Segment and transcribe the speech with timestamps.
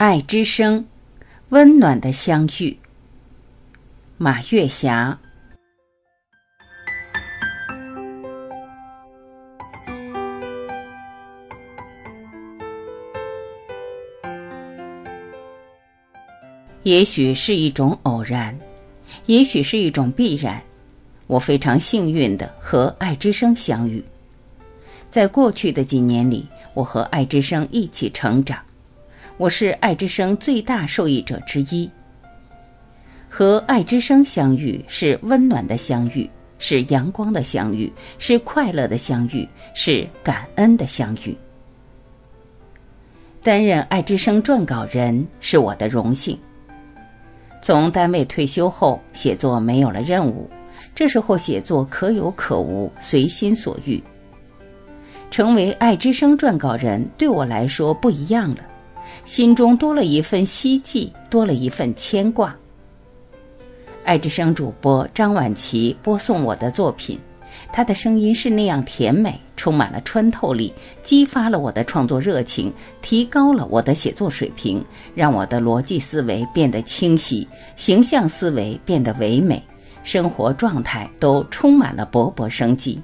[0.00, 0.86] 爱之声，
[1.50, 2.74] 温暖的相遇。
[4.16, 5.18] 马月霞。
[16.82, 18.58] 也许是一种偶然，
[19.26, 20.62] 也许是一种必然。
[21.26, 24.02] 我非常幸运的和爱之声相遇。
[25.10, 28.58] 在过去的几年里，我和爱之声一起成长。
[29.40, 31.90] 我是爱之声最大受益者之一。
[33.26, 41.34] 和爱之声相遇是温暖的相遇，是阳光的相遇，是快乐的相遇，是感恩的相遇。
[43.42, 46.38] 担任爱之声撰稿人是我的荣幸。
[47.62, 50.50] 从单位退休后，写作没有了任务，
[50.94, 54.04] 这时候写作可有可无，随心所欲。
[55.30, 58.66] 成为爱之声撰稿人对我来说不一样了。
[59.24, 62.54] 心中多了一份希冀，多了一份牵挂。
[64.04, 67.18] 爱之声主播张晚琪播送我的作品，
[67.72, 74.82] 她的声音是那样甜美，充满了穿透力，激发了我的创作热情，提高了我的写作水平，
[75.14, 77.46] 让我的逻辑思维变得清晰，
[77.76, 79.62] 形象思维变得唯美，
[80.02, 83.00] 生活状态都充满了勃勃生机。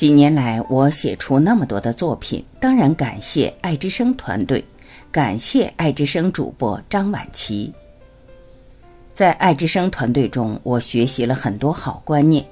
[0.00, 4.64] 几年来，我写出那么多的作品，当然感谢爱之声团队，
[5.12, 7.70] 感谢爱之声主播张晚琪。
[9.12, 12.42] 在爱之声团队中，我学习了很多好观念，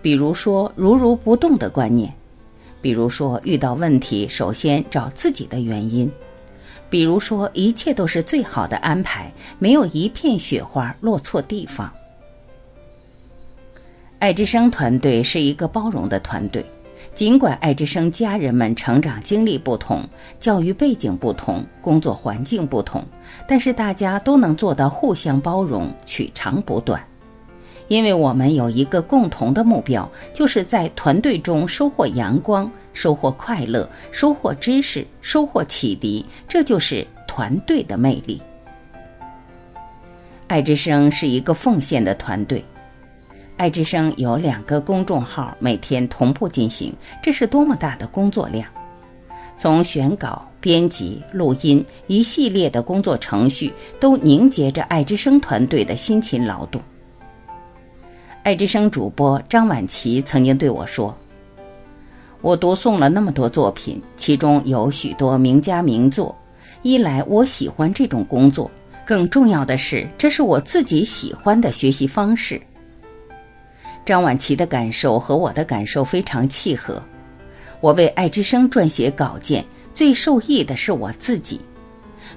[0.00, 2.14] 比如说如如不动的观念，
[2.80, 6.08] 比如说遇到问题首先找自己的原因，
[6.88, 11.92] 比如说一切都是最好的安排，没有一片雪花落错地方。
[14.20, 16.64] 爱之声团队是一个包容的团队。
[17.14, 20.02] 尽管爱之声家人们成长经历不同，
[20.40, 23.04] 教育背景不同，工作环境不同，
[23.46, 27.02] 但是大家都能做到互相包容，取长补短。
[27.88, 36.24] 因为我们有一个共同的目标，就是在团队中收获阳光，收获快乐，收获知识，收获启迪。
[36.48, 38.40] 这就是团队的魅力。
[40.46, 42.64] 爱之声是一个奉献的团队。
[43.56, 46.92] 爱之声有两个公众号，每天同步进行，
[47.22, 48.66] 这是多么大的工作量！
[49.54, 56.82] 从选稿、编辑、录音一系列的工作程序，都凝结着爱之声团队的辛勤劳动。
[58.42, 61.14] 爱之声主播张晚琪曾经对我说
[62.40, 66.34] ：“我读诵了那么多作品，其中有许多名家名作。
[66.80, 68.68] 一来我喜欢这种工作，
[69.06, 72.60] 更重要的是，这是我自己喜欢的学习方式。”
[74.04, 77.02] 张晚琪的感受和我的感受非常契合。
[77.80, 79.64] 我为爱之声撰写稿件，
[79.94, 81.60] 最受益的是我自己。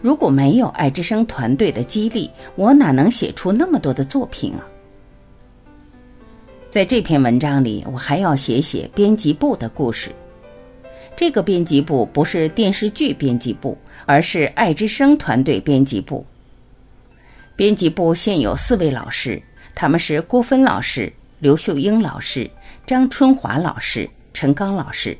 [0.02, 4.66] 如果没有爱之声团队的激励，我哪能写出那么多的作品啊？
[6.70, 10.12] 在这篇文章里，我还要写写编辑部的故事。
[11.16, 16.26] 这个编辑部不是电视剧编辑部，而是爱之声团队编辑部。
[17.56, 19.42] 编辑部现有四位老师，
[19.74, 21.14] 他们是郭芬老师。
[21.40, 22.50] 刘秀英老师、
[22.86, 25.18] 张春华老师、陈刚老师，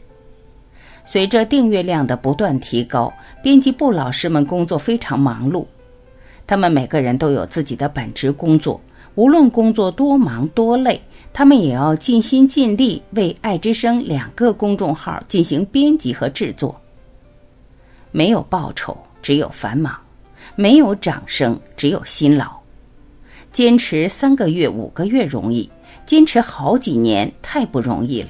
[1.04, 5.66] 随着订阅量的不断提高，编辑部老师们工作非常忙碌。
[6.48, 8.80] 他们每个人都有自己的本职工作，
[9.16, 11.02] 无论工作多忙多累，
[11.34, 16.80] 他们也要尽心尽力为爱之声两个公众号进行编辑和制作。
[18.12, 19.94] 没有报酬，只有繁忙；
[20.56, 22.56] 没有掌声，只有辛劳。
[23.52, 25.70] 坚持三个月、五个月容易。
[26.06, 28.30] 坚持好几年太不容易了，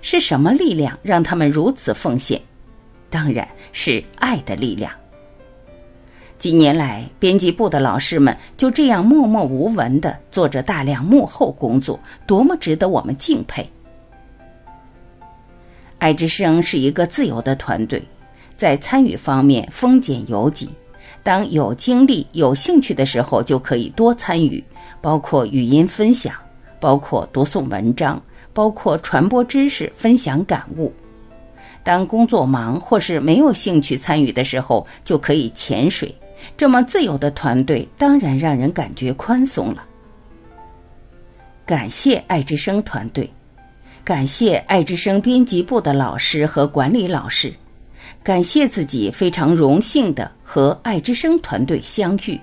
[0.00, 2.40] 是什么力量让他们如此奉献？
[3.10, 4.92] 当然是爱的力量。
[6.38, 13.64] 几年来，编辑部的老师们就这样默默无闻的做着大量幕后工作，多么值得我们敬佩！
[15.98, 18.02] 爱之声是一个自由的团队，
[18.56, 20.68] 在参与方面丰俭由己，
[21.22, 24.64] 当有精力、有兴趣的时候就可以多参与，
[25.00, 26.34] 包括语音分享。
[26.82, 28.20] 包括读诵文章，
[28.52, 30.92] 包括传播知识、分享感悟。
[31.84, 36.12] 当工作忙或是没有兴趣参与的时候，就可以潜水。
[36.56, 39.84] 这么自由的团队，当然让人感觉宽松了。
[41.64, 43.30] 感谢爱之声团队，
[44.02, 47.52] 感谢爱之声编辑部的老师和管理老师，
[48.24, 52.40] 感谢自己非常荣幸的和爱之声团队相遇。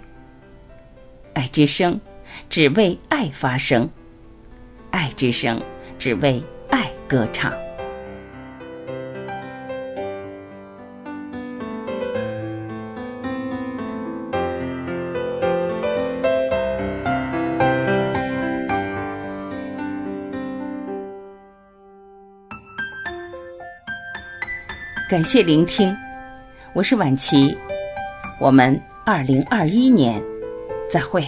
[1.33, 1.99] 爱之声，
[2.49, 3.89] 只为爱发声。
[4.91, 5.61] 爱之声
[5.97, 7.53] 只为爱歌唱。
[25.09, 25.97] 感谢聆听
[26.73, 27.57] 我是婉琪
[28.39, 30.23] 我们二零二一年
[30.87, 31.27] 再会。